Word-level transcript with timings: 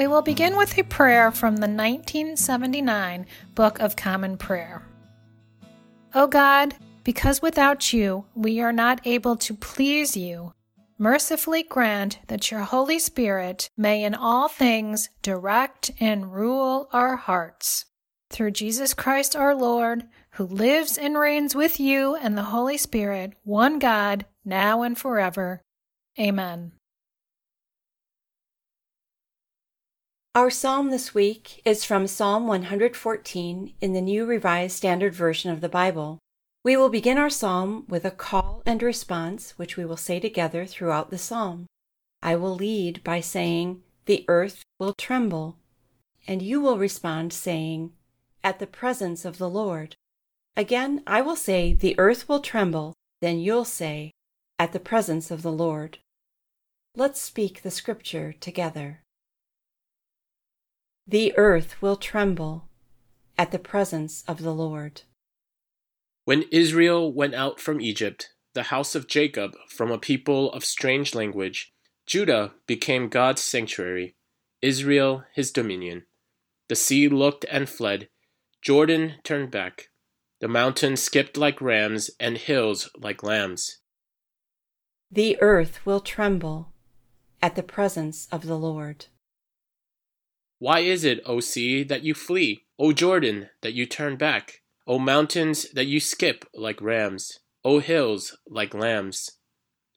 We 0.00 0.06
will 0.06 0.22
begin 0.22 0.56
with 0.56 0.78
a 0.78 0.82
prayer 0.82 1.30
from 1.30 1.56
the 1.56 1.68
1979 1.68 3.26
Book 3.54 3.80
of 3.80 3.96
Common 3.96 4.38
Prayer. 4.38 4.82
O 6.14 6.26
God, 6.26 6.74
because 7.04 7.42
without 7.42 7.92
you 7.92 8.24
we 8.34 8.60
are 8.60 8.72
not 8.72 9.06
able 9.06 9.36
to 9.36 9.52
please 9.52 10.16
you, 10.16 10.54
mercifully 10.96 11.62
grant 11.62 12.18
that 12.28 12.50
your 12.50 12.62
Holy 12.62 12.98
Spirit 12.98 13.68
may 13.76 14.02
in 14.02 14.14
all 14.14 14.48
things 14.48 15.10
direct 15.20 15.90
and 16.00 16.32
rule 16.32 16.88
our 16.94 17.16
hearts. 17.16 17.84
Through 18.30 18.52
Jesus 18.52 18.94
Christ 18.94 19.36
our 19.36 19.54
Lord, 19.54 20.04
who 20.30 20.46
lives 20.46 20.96
and 20.96 21.18
reigns 21.18 21.54
with 21.54 21.78
you 21.78 22.16
and 22.16 22.38
the 22.38 22.44
Holy 22.44 22.78
Spirit, 22.78 23.34
one 23.44 23.78
God, 23.78 24.24
now 24.46 24.80
and 24.80 24.96
forever. 24.96 25.60
Amen. 26.18 26.72
Our 30.32 30.48
psalm 30.48 30.90
this 30.90 31.12
week 31.12 31.60
is 31.64 31.84
from 31.84 32.06
Psalm 32.06 32.46
114 32.46 33.74
in 33.80 33.92
the 33.94 34.00
New 34.00 34.24
Revised 34.24 34.76
Standard 34.76 35.12
Version 35.12 35.50
of 35.50 35.60
the 35.60 35.68
Bible. 35.68 36.20
We 36.62 36.76
will 36.76 36.88
begin 36.88 37.18
our 37.18 37.28
psalm 37.28 37.84
with 37.88 38.04
a 38.04 38.12
call 38.12 38.62
and 38.64 38.80
response, 38.80 39.58
which 39.58 39.76
we 39.76 39.84
will 39.84 39.96
say 39.96 40.20
together 40.20 40.66
throughout 40.66 41.10
the 41.10 41.18
psalm. 41.18 41.66
I 42.22 42.36
will 42.36 42.54
lead 42.54 43.02
by 43.02 43.18
saying, 43.18 43.82
The 44.06 44.24
earth 44.28 44.62
will 44.78 44.94
tremble, 44.94 45.56
and 46.28 46.42
you 46.42 46.60
will 46.60 46.78
respond 46.78 47.32
saying, 47.32 47.90
At 48.44 48.60
the 48.60 48.68
presence 48.68 49.24
of 49.24 49.38
the 49.38 49.50
Lord. 49.50 49.96
Again, 50.56 51.02
I 51.08 51.22
will 51.22 51.34
say, 51.34 51.74
The 51.74 51.98
earth 51.98 52.28
will 52.28 52.40
tremble, 52.40 52.94
then 53.20 53.40
you'll 53.40 53.64
say, 53.64 54.12
At 54.60 54.72
the 54.72 54.78
presence 54.78 55.32
of 55.32 55.42
the 55.42 55.50
Lord. 55.50 55.98
Let's 56.94 57.20
speak 57.20 57.62
the 57.62 57.72
scripture 57.72 58.32
together. 58.32 59.00
The 61.10 61.36
earth 61.36 61.82
will 61.82 61.96
tremble 61.96 62.68
at 63.36 63.50
the 63.50 63.58
presence 63.58 64.22
of 64.28 64.42
the 64.42 64.54
Lord. 64.54 65.02
When 66.24 66.44
Israel 66.52 67.12
went 67.12 67.34
out 67.34 67.58
from 67.58 67.80
Egypt, 67.80 68.28
the 68.54 68.70
house 68.70 68.94
of 68.94 69.08
Jacob 69.08 69.56
from 69.68 69.90
a 69.90 69.98
people 69.98 70.52
of 70.52 70.64
strange 70.64 71.12
language, 71.12 71.72
Judah 72.06 72.52
became 72.68 73.08
God's 73.08 73.42
sanctuary, 73.42 74.14
Israel 74.62 75.24
his 75.34 75.50
dominion. 75.50 76.06
The 76.68 76.76
sea 76.76 77.08
looked 77.08 77.44
and 77.50 77.68
fled, 77.68 78.08
Jordan 78.62 79.14
turned 79.24 79.50
back. 79.50 79.88
The 80.40 80.46
mountains 80.46 81.02
skipped 81.02 81.36
like 81.36 81.60
rams 81.60 82.12
and 82.20 82.38
hills 82.38 82.88
like 82.96 83.24
lambs. 83.24 83.78
The 85.10 85.42
earth 85.42 85.84
will 85.84 85.98
tremble 85.98 86.72
at 87.42 87.56
the 87.56 87.64
presence 87.64 88.28
of 88.30 88.46
the 88.46 88.56
Lord. 88.56 89.06
Why 90.60 90.80
is 90.80 91.04
it, 91.04 91.22
O 91.24 91.40
sea, 91.40 91.82
that 91.84 92.04
you 92.04 92.12
flee? 92.12 92.66
O 92.78 92.92
Jordan, 92.92 93.48
that 93.62 93.72
you 93.72 93.86
turn 93.86 94.16
back? 94.16 94.60
O 94.86 94.98
mountains, 94.98 95.66
that 95.72 95.86
you 95.86 96.00
skip 96.00 96.44
like 96.54 96.82
rams? 96.82 97.38
O 97.64 97.78
hills, 97.78 98.36
like 98.46 98.74
lambs? 98.74 99.30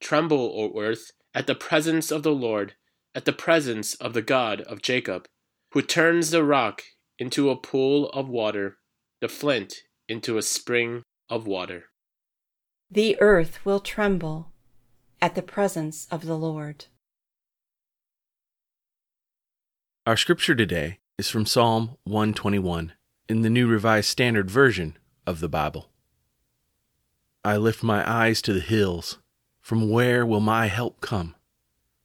Tremble, 0.00 0.52
O 0.56 0.80
earth, 0.80 1.12
at 1.32 1.46
the 1.46 1.54
presence 1.54 2.10
of 2.10 2.24
the 2.24 2.32
Lord, 2.32 2.74
at 3.14 3.24
the 3.24 3.32
presence 3.32 3.94
of 3.94 4.14
the 4.14 4.22
God 4.22 4.60
of 4.62 4.82
Jacob, 4.82 5.28
who 5.72 5.80
turns 5.80 6.30
the 6.30 6.42
rock 6.42 6.82
into 7.20 7.50
a 7.50 7.56
pool 7.56 8.08
of 8.10 8.28
water, 8.28 8.78
the 9.20 9.28
flint 9.28 9.74
into 10.08 10.38
a 10.38 10.42
spring 10.42 11.04
of 11.30 11.46
water. 11.46 11.84
The 12.90 13.16
earth 13.20 13.64
will 13.64 13.80
tremble 13.80 14.50
at 15.22 15.36
the 15.36 15.42
presence 15.42 16.08
of 16.10 16.26
the 16.26 16.36
Lord. 16.36 16.86
Our 20.08 20.16
scripture 20.16 20.54
today 20.54 21.00
is 21.18 21.28
from 21.28 21.44
Psalm 21.44 21.98
121 22.04 22.94
in 23.28 23.42
the 23.42 23.50
New 23.50 23.66
Revised 23.66 24.08
Standard 24.08 24.50
Version 24.50 24.96
of 25.26 25.40
the 25.40 25.50
Bible. 25.50 25.90
I 27.44 27.58
lift 27.58 27.82
my 27.82 28.10
eyes 28.10 28.40
to 28.40 28.54
the 28.54 28.60
hills. 28.60 29.18
From 29.60 29.90
where 29.90 30.24
will 30.24 30.40
my 30.40 30.68
help 30.68 31.02
come? 31.02 31.34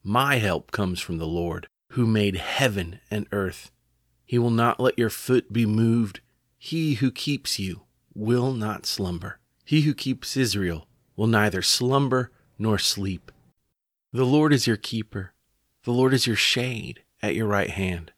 My 0.03 0.35
help 0.35 0.71
comes 0.71 0.99
from 0.99 1.17
the 1.17 1.25
Lord, 1.25 1.69
who 1.91 2.05
made 2.05 2.35
heaven 2.35 2.99
and 3.09 3.25
earth. 3.31 3.71
He 4.25 4.37
will 4.37 4.49
not 4.49 4.81
let 4.81 4.99
your 4.99 5.09
foot 5.09 5.53
be 5.53 5.65
moved. 5.65 6.19
He 6.57 6.95
who 6.95 7.09
keeps 7.09 7.57
you 7.57 7.83
will 8.13 8.51
not 8.51 8.85
slumber. 8.85 9.39
He 9.63 9.83
who 9.83 9.93
keeps 9.93 10.35
Israel 10.35 10.89
will 11.15 11.27
neither 11.27 11.61
slumber 11.61 12.33
nor 12.59 12.77
sleep. 12.77 13.31
The 14.11 14.25
Lord 14.25 14.51
is 14.51 14.67
your 14.67 14.75
keeper. 14.75 15.31
The 15.85 15.93
Lord 15.93 16.13
is 16.13 16.27
your 16.27 16.35
shade 16.35 16.99
at 17.23 17.33
your 17.33 17.47
right 17.47 17.69
hand. 17.69 18.11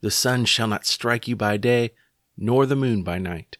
The 0.00 0.10
sun 0.10 0.44
shall 0.44 0.68
not 0.68 0.86
strike 0.86 1.26
you 1.26 1.34
by 1.34 1.56
day, 1.56 1.90
nor 2.36 2.64
the 2.64 2.76
moon 2.76 3.02
by 3.02 3.18
night. 3.18 3.58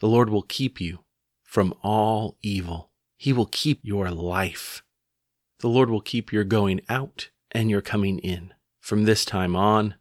The 0.00 0.08
Lord 0.08 0.28
will 0.28 0.42
keep 0.42 0.80
you 0.80 1.00
from 1.42 1.74
all 1.82 2.36
evil. 2.42 2.90
He 3.16 3.32
will 3.32 3.46
keep 3.46 3.80
your 3.82 4.10
life. 4.10 4.82
The 5.60 5.68
Lord 5.68 5.90
will 5.90 6.00
keep 6.00 6.32
your 6.32 6.44
going 6.44 6.82
out 6.88 7.30
and 7.50 7.70
your 7.70 7.80
coming 7.80 8.18
in 8.18 8.52
from 8.78 9.04
this 9.04 9.24
time 9.24 9.56
on 9.56 9.94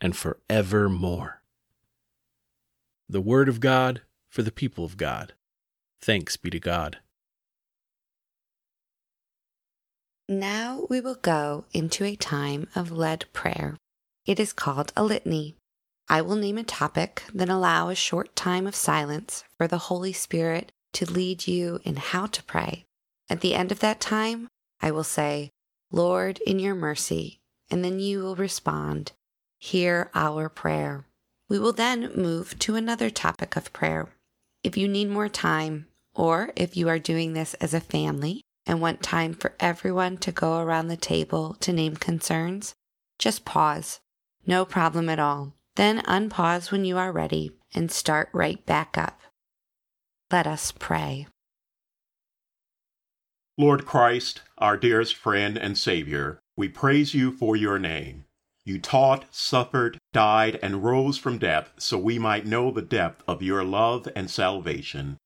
and 0.00 0.16
forevermore. 0.16 1.42
The 3.08 3.20
Word 3.20 3.48
of 3.48 3.60
God 3.60 4.02
for 4.28 4.42
the 4.42 4.50
people 4.50 4.84
of 4.84 4.96
God. 4.96 5.34
Thanks 6.00 6.36
be 6.36 6.50
to 6.50 6.58
God. 6.58 6.98
Now 10.32 10.86
we 10.88 11.02
will 11.02 11.16
go 11.16 11.66
into 11.74 12.04
a 12.04 12.16
time 12.16 12.66
of 12.74 12.90
led 12.90 13.26
prayer. 13.34 13.76
It 14.24 14.40
is 14.40 14.54
called 14.54 14.90
a 14.96 15.04
litany. 15.04 15.56
I 16.08 16.22
will 16.22 16.36
name 16.36 16.56
a 16.56 16.64
topic, 16.64 17.22
then 17.34 17.50
allow 17.50 17.90
a 17.90 17.94
short 17.94 18.34
time 18.34 18.66
of 18.66 18.74
silence 18.74 19.44
for 19.58 19.68
the 19.68 19.92
Holy 19.92 20.14
Spirit 20.14 20.72
to 20.94 21.10
lead 21.10 21.46
you 21.46 21.80
in 21.84 21.96
how 21.96 22.26
to 22.26 22.42
pray. 22.44 22.86
At 23.28 23.42
the 23.42 23.54
end 23.54 23.70
of 23.72 23.80
that 23.80 24.00
time, 24.00 24.48
I 24.80 24.90
will 24.90 25.04
say, 25.04 25.50
Lord, 25.90 26.38
in 26.46 26.58
your 26.58 26.74
mercy, 26.74 27.40
and 27.70 27.84
then 27.84 28.00
you 28.00 28.20
will 28.20 28.36
respond, 28.36 29.12
Hear 29.58 30.10
our 30.14 30.48
prayer. 30.48 31.04
We 31.50 31.58
will 31.58 31.74
then 31.74 32.10
move 32.16 32.58
to 32.60 32.74
another 32.74 33.10
topic 33.10 33.54
of 33.54 33.72
prayer. 33.74 34.08
If 34.64 34.78
you 34.78 34.88
need 34.88 35.10
more 35.10 35.28
time, 35.28 35.88
or 36.14 36.52
if 36.56 36.74
you 36.74 36.88
are 36.88 36.98
doing 36.98 37.34
this 37.34 37.52
as 37.54 37.74
a 37.74 37.80
family, 37.80 38.44
and 38.66 38.80
want 38.80 39.02
time 39.02 39.34
for 39.34 39.54
everyone 39.58 40.16
to 40.18 40.32
go 40.32 40.58
around 40.58 40.88
the 40.88 40.96
table 40.96 41.56
to 41.60 41.72
name 41.72 41.96
concerns, 41.96 42.74
just 43.18 43.44
pause. 43.44 44.00
No 44.46 44.64
problem 44.64 45.08
at 45.08 45.18
all. 45.18 45.54
Then 45.76 46.00
unpause 46.02 46.70
when 46.70 46.84
you 46.84 46.98
are 46.98 47.12
ready 47.12 47.52
and 47.74 47.90
start 47.90 48.28
right 48.32 48.64
back 48.66 48.98
up. 48.98 49.20
Let 50.30 50.46
us 50.46 50.72
pray. 50.72 51.26
Lord 53.58 53.84
Christ, 53.84 54.42
our 54.58 54.76
dearest 54.76 55.14
friend 55.14 55.56
and 55.56 55.76
Savior, 55.76 56.40
we 56.56 56.68
praise 56.68 57.14
you 57.14 57.32
for 57.32 57.56
your 57.56 57.78
name. 57.78 58.24
You 58.64 58.78
taught, 58.78 59.24
suffered, 59.30 59.98
died, 60.12 60.58
and 60.62 60.84
rose 60.84 61.18
from 61.18 61.38
death 61.38 61.72
so 61.78 61.98
we 61.98 62.18
might 62.18 62.46
know 62.46 62.70
the 62.70 62.82
depth 62.82 63.22
of 63.26 63.42
your 63.42 63.64
love 63.64 64.08
and 64.14 64.30
salvation. 64.30 65.16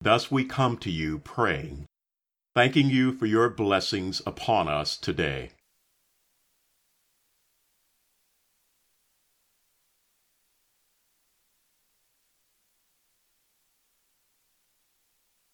Thus 0.00 0.30
we 0.30 0.44
come 0.44 0.78
to 0.78 0.90
you 0.90 1.18
praying 1.18 1.86
thanking 2.56 2.88
you 2.88 3.12
for 3.12 3.26
your 3.26 3.50
blessings 3.50 4.22
upon 4.24 4.66
us 4.66 4.96
today. 4.96 5.50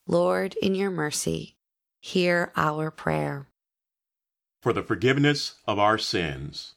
Lord, 0.07 0.55
in 0.63 0.77
your 0.77 0.93
mercy, 0.93 1.57
hear 2.01 2.53
our 2.55 2.93
prayer. 2.93 3.49
For 4.61 4.73
the 4.73 4.85
forgiveness 4.85 5.57
of 5.67 5.81
our 5.81 5.99
sins. 5.99 6.77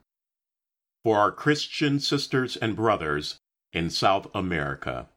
For 1.03 1.17
our 1.17 1.31
Christian 1.31 1.99
sisters 1.99 2.55
and 2.55 2.75
brothers 2.75 3.39
in 3.73 3.89
South 3.89 4.27
America. 4.35 5.09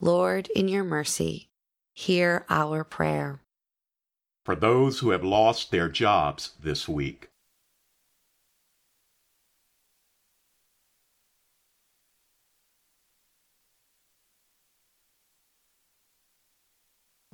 Lord, 0.00 0.48
in 0.54 0.68
your 0.68 0.84
mercy, 0.84 1.48
hear 1.94 2.44
our 2.50 2.84
prayer. 2.84 3.40
For 4.44 4.54
those 4.54 4.98
who 4.98 5.10
have 5.10 5.24
lost 5.24 5.70
their 5.70 5.88
jobs 5.88 6.52
this 6.60 6.86
week. 6.86 7.28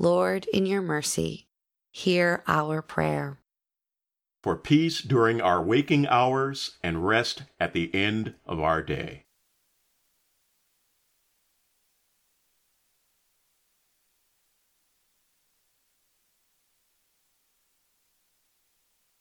Lord, 0.03 0.47
in 0.47 0.65
your 0.65 0.81
mercy, 0.81 1.47
hear 1.93 2.43
our 2.47 2.81
prayer. 2.81 3.39
For 4.43 4.57
peace 4.57 5.03
during 5.03 5.43
our 5.43 5.63
waking 5.63 6.07
hours 6.07 6.79
and 6.83 7.07
rest 7.07 7.43
at 7.61 7.75
the 7.75 7.95
end 7.95 8.33
of 8.47 8.61
our 8.61 8.83
day. 8.83 9.25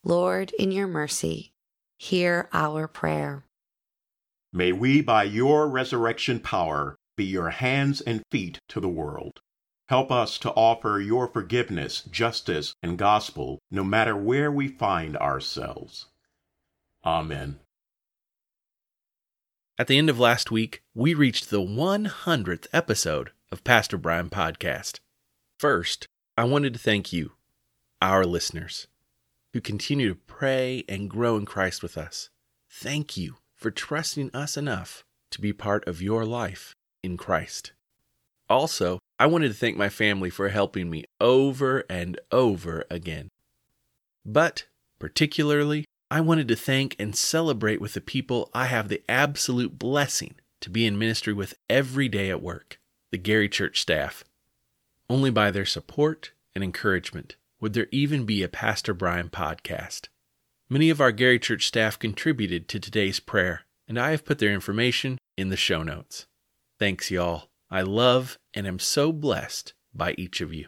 Lord, 0.06 0.54
in 0.58 0.72
your 0.72 0.88
mercy, 0.88 1.52
hear 1.98 2.48
our 2.54 2.88
prayer. 2.88 3.44
May 4.54 4.72
we, 4.72 5.02
by 5.02 5.24
your 5.24 5.68
resurrection 5.68 6.40
power, 6.40 6.96
be 7.18 7.26
your 7.26 7.50
hands 7.50 8.00
and 8.00 8.24
feet 8.32 8.60
to 8.70 8.80
the 8.80 8.88
world. 8.88 9.42
Help 9.90 10.12
us 10.12 10.38
to 10.38 10.52
offer 10.52 11.02
your 11.02 11.28
forgiveness, 11.28 12.04
justice, 12.04 12.76
and 12.84 12.96
gospel 12.96 13.58
no 13.72 13.84
matter 13.84 14.16
where 14.16 14.52
we 14.52 14.68
find 14.68 15.18
ourselves. 15.18 16.06
Amen. 17.04 17.58
At 19.80 19.88
the 19.88 19.98
end 19.98 20.08
of 20.08 20.20
last 20.20 20.52
week, 20.52 20.84
we 20.94 21.16
reached 21.16 21.50
the 21.50 21.62
100th 21.62 22.68
episode 22.72 23.32
of 23.52 23.64
Pastor 23.64 23.98
Brian 23.98 24.30
Podcast. 24.30 25.00
First, 25.58 26.06
I 26.38 26.44
wanted 26.44 26.74
to 26.74 26.80
thank 26.80 27.12
you, 27.12 27.32
our 28.00 28.26
listeners, 28.26 28.86
who 29.54 29.60
continue 29.60 30.10
to 30.10 30.20
pray 30.28 30.84
and 30.88 31.10
grow 31.10 31.36
in 31.36 31.48
Christ 31.48 31.82
with 31.82 31.98
us. 31.98 32.30
Thank 32.70 33.18
you 33.18 33.38
for 33.56 33.72
trusting 33.72 34.30
us 34.36 34.56
enough 34.56 35.04
to 35.32 35.42
be 35.42 35.52
part 35.52 35.88
of 35.88 36.00
your 36.00 36.26
life 36.26 36.76
in 37.02 37.18
Christ. 37.18 37.72
Also, 38.48 39.00
I 39.20 39.26
wanted 39.28 39.50
to 39.50 39.54
thank 39.54 39.76
my 39.76 39.90
family 39.90 40.30
for 40.30 40.48
helping 40.48 40.90
me 40.90 41.04
over 41.20 41.84
and 41.90 42.18
over 42.32 42.86
again. 42.90 43.28
But, 44.26 44.66
particularly, 44.98 45.86
I 46.10 46.22
wanted 46.22 46.48
to 46.48 46.56
thank 46.56 46.96
and 46.98 47.16
celebrate 47.16 47.82
with 47.82 47.94
the 47.94 48.02
people 48.02 48.50
I 48.54 48.66
have 48.66 48.88
the 48.88 49.04
absolute 49.10 49.78
blessing 49.78 50.36
to 50.62 50.70
be 50.70 50.86
in 50.86 50.98
ministry 50.98 51.34
with 51.34 51.54
every 51.70 52.08
day 52.08 52.30
at 52.30 52.42
work 52.42 52.80
the 53.12 53.18
Gary 53.18 53.50
Church 53.50 53.82
staff. 53.82 54.24
Only 55.10 55.32
by 55.32 55.50
their 55.50 55.66
support 55.66 56.32
and 56.54 56.64
encouragement 56.64 57.36
would 57.60 57.74
there 57.74 57.88
even 57.92 58.24
be 58.24 58.44
a 58.44 58.48
Pastor 58.48 58.94
Brian 58.94 59.30
podcast. 59.30 60.10
Many 60.70 60.92
of 60.92 61.02
our 61.02 61.12
Gary 61.12 61.40
Church 61.40 61.66
staff 61.66 61.98
contributed 61.98 62.68
to 62.68 62.80
today's 62.80 63.20
prayer, 63.20 63.62
and 63.88 64.00
I 64.00 64.12
have 64.12 64.26
put 64.26 64.38
their 64.38 64.54
information 64.54 65.18
in 65.36 65.50
the 65.50 65.58
show 65.58 65.82
notes. 65.82 66.28
Thanks, 66.78 67.10
y'all. 67.10 67.49
I 67.72 67.82
love 67.82 68.40
and 68.54 68.66
am 68.66 68.80
so 68.80 69.12
blessed 69.12 69.74
by 69.94 70.16
each 70.18 70.42
of 70.42 70.54
you. 70.54 70.68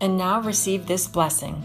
And 0.00 0.16
now 0.16 0.40
receive 0.40 0.86
this 0.86 1.08
blessing. 1.08 1.62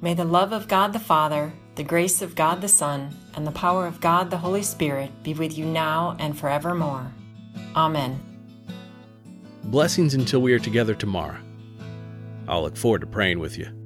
May 0.00 0.14
the 0.14 0.24
love 0.24 0.52
of 0.52 0.66
God 0.66 0.92
the 0.92 0.98
Father, 0.98 1.52
the 1.76 1.84
grace 1.84 2.20
of 2.20 2.34
God 2.34 2.60
the 2.60 2.68
Son, 2.68 3.16
and 3.36 3.46
the 3.46 3.52
power 3.52 3.86
of 3.86 4.00
God 4.00 4.28
the 4.28 4.38
Holy 4.38 4.62
Spirit 4.62 5.22
be 5.22 5.34
with 5.34 5.56
you 5.56 5.64
now 5.64 6.16
and 6.18 6.36
forevermore. 6.36 7.12
Amen. 7.76 8.18
Blessings 9.64 10.14
until 10.14 10.40
we 10.40 10.52
are 10.52 10.58
together 10.58 10.94
tomorrow. 10.94 11.38
I'll 12.48 12.62
look 12.62 12.76
forward 12.76 13.02
to 13.02 13.06
praying 13.06 13.38
with 13.38 13.56
you. 13.56 13.79